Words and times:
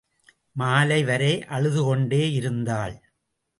மாலை 0.51 0.97
வரை 1.03 1.43
அழுதுகொண்டேயிருந்தாள். 1.49 2.95